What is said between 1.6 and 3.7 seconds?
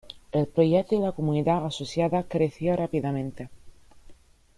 asociada creció rápidamente.